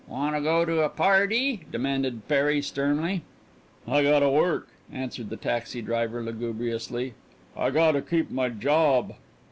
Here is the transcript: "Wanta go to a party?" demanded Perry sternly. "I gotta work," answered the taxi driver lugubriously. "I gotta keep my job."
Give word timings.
"Wanta 0.07 0.41
go 0.41 0.65
to 0.65 0.81
a 0.81 0.89
party?" 0.89 1.61
demanded 1.71 2.27
Perry 2.27 2.59
sternly. 2.63 3.21
"I 3.87 4.01
gotta 4.01 4.27
work," 4.31 4.67
answered 4.91 5.29
the 5.29 5.37
taxi 5.37 5.79
driver 5.83 6.23
lugubriously. 6.23 7.13
"I 7.55 7.69
gotta 7.69 8.01
keep 8.01 8.31
my 8.31 8.49
job." 8.49 9.13